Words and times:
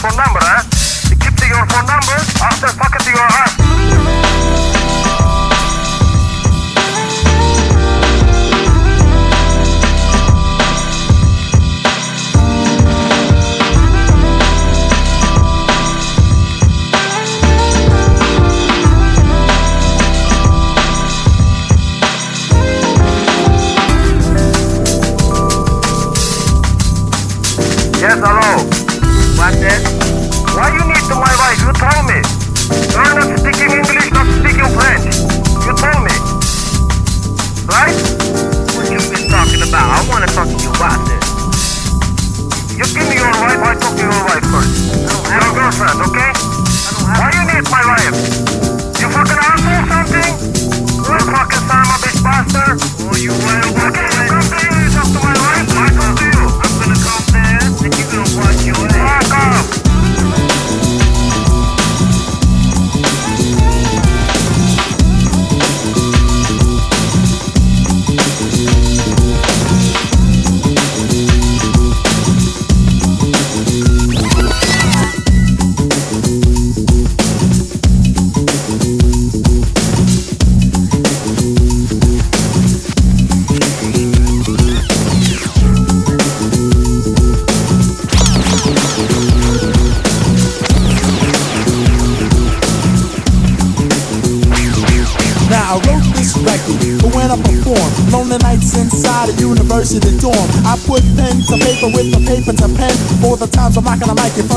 Phone 0.00 0.16
number, 0.16 0.49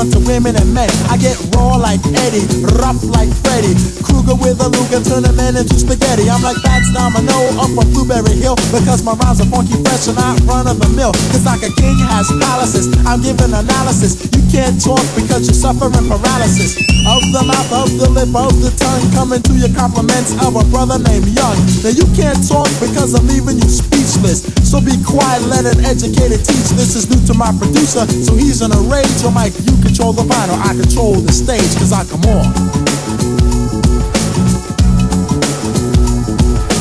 front 0.04 0.16
of 0.16 0.28
women 0.28 0.56
and 0.56 0.74
men. 0.74 0.90
I 1.08 1.18
get 1.18 1.40
raw 1.56 1.76
like 1.80 2.00
Eddie, 2.28 2.44
rough 2.76 3.00
like 3.08 3.32
Freddie. 3.44 3.76
Krueger 4.04 4.36
with 4.36 4.60
a 4.60 4.68
Luger, 4.68 5.00
turn 5.00 5.24
a 5.24 5.32
man 5.32 5.56
into 5.56 5.80
spaghetti. 5.80 6.28
I'm 6.30 6.44
like 6.44 6.58
Fats 6.60 6.92
Domino 6.92 7.36
up 7.56 7.72
on 7.72 7.88
Blueberry 7.96 8.36
Hill. 8.36 8.56
Because 8.72 9.04
my 9.04 9.14
rhymes 9.14 9.40
are 9.40 9.48
funky, 9.48 9.80
fresh, 9.84 10.08
and 10.08 10.18
not 10.20 10.40
run 10.44 10.68
of 10.68 10.80
the 10.80 10.90
mill. 10.92 11.14
Cause 11.32 11.46
like 11.46 11.64
a 11.64 11.72
king 11.80 11.96
has 12.12 12.28
palaces, 12.36 12.92
I'm 13.08 13.22
giving 13.22 13.54
analysis. 13.54 14.28
You 14.36 14.44
can't 14.52 14.76
talk 14.82 15.04
because 15.16 15.48
you're 15.48 15.58
suffering 15.58 15.96
paralysis. 16.08 16.76
Of 17.04 17.24
the 17.36 17.44
mouth, 17.44 17.72
of 17.72 17.90
the 18.00 18.08
lip, 18.12 18.32
of 18.32 18.56
the 18.64 18.72
tongue. 18.76 19.04
Coming 19.12 19.42
to 19.44 19.54
your 19.56 19.72
compliments 19.76 20.36
of 20.44 20.56
a 20.56 20.64
brother 20.72 21.00
named 21.00 21.28
Young. 21.32 21.56
Now 21.84 21.92
you 21.92 22.08
can't 22.16 22.40
talk 22.44 22.68
because 22.80 23.16
I'm 23.16 23.28
leaving 23.28 23.60
you 23.60 23.70
speechless. 23.72 24.44
So 24.68 24.80
be 24.80 24.96
quiet, 25.04 25.44
let 25.48 25.68
an 25.68 25.84
educated 25.84 26.44
teach. 26.44 26.72
This 26.76 26.96
is 26.96 27.12
new 27.12 27.20
to 27.28 27.34
my 27.36 27.52
producer, 27.60 28.08
so 28.24 28.36
he's 28.36 28.64
in 28.64 28.72
a 28.72 28.82
rage. 28.88 29.12
So 29.20 29.30
Mike, 29.30 29.54
you 29.68 29.73
control 29.94 30.12
the 30.14 30.24
vinyl, 30.24 30.58
I 30.58 30.74
control 30.74 31.14
the 31.14 31.32
stage, 31.32 31.78
cause 31.78 31.94
I 31.94 32.04
come 32.06 32.26
on. 32.26 32.50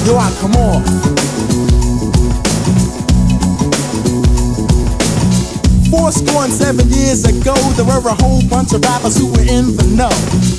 Yo, 0.06 0.16
I 0.16 0.32
come 0.40 0.56
on. 0.56 0.82
Four 5.90 6.10
score 6.10 6.44
and 6.44 6.52
seven 6.54 6.88
years 6.88 7.26
ago, 7.26 7.54
there 7.76 7.84
were 7.84 8.00
a 8.08 8.14
whole 8.14 8.40
bunch 8.48 8.72
of 8.72 8.82
rappers 8.82 9.18
who 9.18 9.30
were 9.30 9.40
in 9.40 9.76
the 9.76 9.84
know. 9.94 10.51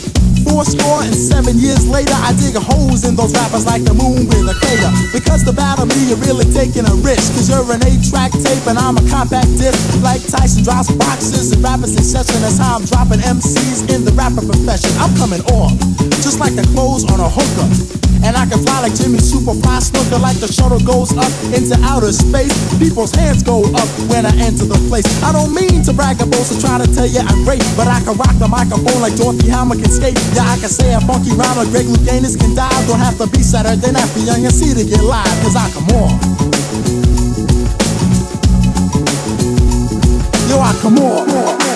Four 0.53 0.65
score 0.65 1.01
and 1.01 1.15
seven 1.15 1.57
years 1.57 1.87
later, 1.89 2.13
I 2.13 2.29
dig 2.37 2.53
holes 2.53 3.09
in 3.09 3.15
those 3.15 3.33
rappers 3.33 3.65
like 3.65 3.81
the 3.81 3.93
moon 3.97 4.29
with 4.29 4.45
a 4.45 4.53
crater. 4.53 4.93
Because 5.09 5.41
the 5.41 5.51
battle 5.51 5.87
me, 5.87 6.13
you're 6.13 6.21
really 6.29 6.45
taking 6.53 6.85
a 6.85 6.93
risk. 7.01 7.33
Cause 7.33 7.49
you're 7.49 7.65
an 7.73 7.81
8-track 7.81 8.29
tape 8.37 8.61
and 8.69 8.77
I'm 8.77 8.93
a 8.93 9.01
compact 9.09 9.49
disc. 9.57 9.81
Like 10.05 10.21
Tyson 10.21 10.61
drops 10.61 10.93
boxes 10.93 11.53
and 11.53 11.63
rappers 11.63 11.97
in 11.97 12.03
succession. 12.05 12.45
That's 12.45 12.61
how 12.61 12.77
I'm 12.77 12.85
dropping 12.85 13.25
MCs 13.25 13.89
in 13.89 14.05
the 14.05 14.13
rapper 14.13 14.45
profession. 14.45 14.93
I'm 15.01 15.17
coming 15.17 15.41
off, 15.57 15.73
just 16.21 16.37
like 16.37 16.53
the 16.53 16.69
clothes 16.69 17.01
on 17.09 17.17
a 17.17 17.29
hooker. 17.33 18.02
And 18.23 18.39
I 18.39 18.47
can 18.47 18.63
fly 18.63 18.79
like 18.79 18.95
Jimmy 18.95 19.19
Superfly 19.19 19.83
Snuka 19.83 20.15
like 20.15 20.39
the 20.39 20.47
shuttle 20.47 20.79
goes 20.79 21.11
up 21.19 21.27
into 21.51 21.75
outer 21.83 22.11
space. 22.15 22.55
People's 22.79 23.11
hands 23.11 23.43
go 23.43 23.67
up 23.75 23.89
when 24.07 24.25
I 24.25 24.31
enter 24.39 24.63
the 24.63 24.79
place. 24.87 25.03
I 25.23 25.35
don't 25.35 25.51
mean 25.51 25.83
to 25.83 25.93
brag 25.93 26.17
boast 26.31 26.55
or 26.55 26.59
try 26.63 26.79
to 26.79 26.87
tell 26.95 27.05
you 27.05 27.19
I'm 27.19 27.43
great, 27.43 27.63
but 27.75 27.87
I 27.91 27.99
can 27.99 28.15
rock 28.15 28.31
the 28.39 28.47
microphone 28.47 29.03
like 29.03 29.19
Dorothy 29.19 29.51
Hamill 29.51 29.75
can 29.75 29.91
skate. 29.91 30.15
Yeah, 30.31 30.47
I 30.47 30.55
can 30.55 30.71
say 30.71 30.95
a 30.95 31.01
funky 31.03 31.35
rhyme 31.35 31.59
like 31.59 31.69
Greg 31.75 31.85
Louganis 31.85 32.39
can 32.39 32.55
die. 32.55 32.71
Don't 32.87 33.03
have 33.03 33.19
to 33.19 33.27
be 33.27 33.43
Saturday 33.43 33.91
night 33.91 34.07
for 34.15 34.23
Young 34.23 34.45
MC 34.47 34.71
to 34.71 34.83
get 34.87 35.03
live, 35.03 35.35
cause 35.43 35.59
I 35.59 35.67
come 35.75 35.91
on. 35.99 36.15
Yo, 40.47 40.59
I 40.63 40.71
come 40.79 40.97
on. 41.03 41.72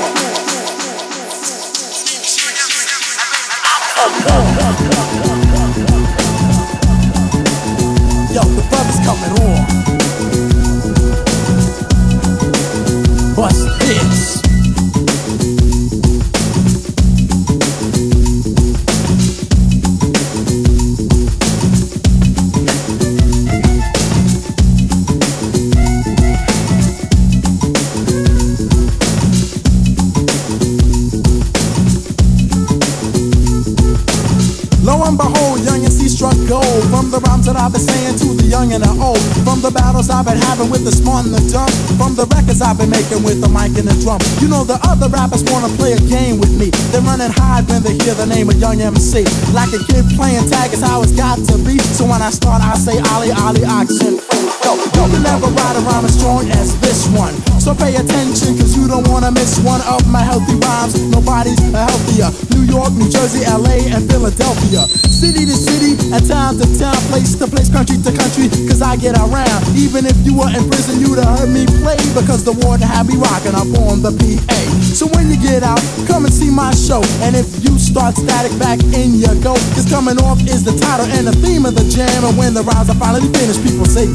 You 44.41 44.47
know 44.47 44.63
the 44.63 44.77
other 44.85 45.09
rappers 45.09 45.43
wanna 45.49 45.69
play 45.77 45.93
a 45.93 46.01
game 46.05 46.37
with 46.37 46.53
me. 46.53 46.69
They 46.93 46.99
run 47.01 47.21
and 47.21 47.33
hide 47.33 47.65
when 47.69 47.81
they 47.81 47.97
hear 48.05 48.13
the 48.13 48.25
name 48.25 48.49
of 48.49 48.57
Young 48.61 48.79
MC 48.79 49.25
Like 49.53 49.73
a 49.73 49.81
kid 49.89 50.05
playing 50.13 50.45
tag 50.49 50.73
is 50.73 50.81
how 50.81 51.01
it's 51.01 51.11
got 51.11 51.41
to 51.49 51.57
be. 51.65 51.79
So 51.97 52.05
when 52.05 52.21
I 52.21 52.29
start 52.29 52.61
I 52.61 52.75
say 52.77 53.01
Ollie, 53.13 53.33
Ollie, 53.33 53.65
oxen. 53.65 54.21
Yo, 54.63 54.75
you 54.77 55.03
can 55.09 55.23
never 55.23 55.47
ride 55.47 55.75
a 55.77 55.81
rhyme 55.81 56.05
as 56.05 56.13
strong 56.17 56.49
as 56.51 56.77
this 56.81 57.07
one. 57.17 57.33
So 57.59 57.73
pay 57.73 57.95
attention 57.95 58.57
cause 58.57 58.77
you 58.77 58.87
don't 58.87 59.07
wanna 59.09 59.31
miss 59.31 59.57
one 59.59 59.81
of 59.89 60.05
my 60.07 60.21
healthy 60.21 60.55
rhymes. 60.55 60.93
Nobody's 61.09 61.59
healthier 61.73 62.29
York, 62.77 62.93
New 62.93 63.09
Jersey, 63.09 63.41
LA, 63.41 63.89
and 63.89 64.05
Philadelphia. 64.05 64.85
City 65.09 65.49
to 65.49 65.57
city, 65.57 65.97
and 66.13 66.21
town 66.29 66.61
to 66.61 66.67
town, 66.77 66.93
place 67.09 67.33
to 67.33 67.49
place, 67.49 67.73
country 67.73 67.97
to 67.97 68.13
country, 68.13 68.53
cause 68.69 68.85
I 68.85 68.93
get 68.93 69.17
around. 69.17 69.65
Even 69.73 70.05
if 70.05 70.13
you 70.21 70.37
were 70.37 70.45
in 70.53 70.61
prison, 70.69 71.01
you'd 71.01 71.17
have 71.17 71.41
heard 71.41 71.49
me 71.49 71.65
play, 71.81 71.97
because 72.13 72.45
the 72.45 72.53
warden 72.53 72.85
had 72.85 73.09
me 73.09 73.17
rocking 73.17 73.57
up 73.57 73.65
on 73.89 74.05
the 74.05 74.13
PA. 74.13 74.61
So 74.93 75.09
when 75.17 75.25
you 75.33 75.41
get 75.41 75.65
out, 75.65 75.81
come 76.05 76.29
and 76.29 76.33
see 76.33 76.53
my 76.53 76.69
show. 76.77 77.01
And 77.25 77.33
if 77.33 77.49
you 77.65 77.81
start 77.81 78.13
static 78.13 78.53
back 78.61 78.77
in 78.93 79.17
your 79.17 79.33
go, 79.41 79.57
cause 79.73 79.89
coming 79.89 80.21
off 80.21 80.37
is 80.45 80.61
the 80.61 80.77
title 80.77 81.09
and 81.17 81.25
the 81.25 81.33
theme 81.41 81.65
of 81.65 81.73
the 81.73 81.85
jam. 81.89 82.29
And 82.29 82.37
when 82.37 82.53
the 82.53 82.61
rhymes 82.61 82.93
are 82.93 82.99
finally 83.01 83.25
finished, 83.33 83.65
people 83.65 83.89
say, 83.89 84.05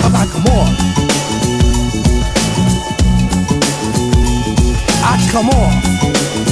I'm 0.00 0.16
like, 0.16 0.32
come 0.32 0.48
on. 0.48 0.72
I 5.04 5.20
come 5.28 5.52
on. 5.52 6.49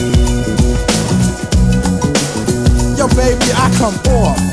Baby, 3.19 3.51
I 3.53 3.69
come 3.77 3.99
off. 4.15 4.39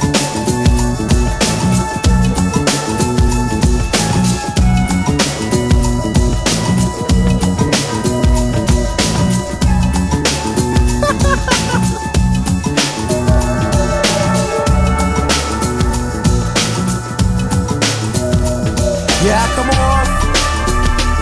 Yeah, 19.25 19.41
I 19.41 19.55
come 19.55 19.69
off. 19.69 20.07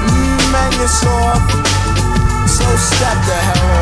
Mm, 0.09 0.51
man, 0.51 0.71
you're 0.73 0.87
soft. 0.89 1.51
So 2.49 2.65
step 2.75 3.17
the 3.27 3.37
hell 3.47 3.72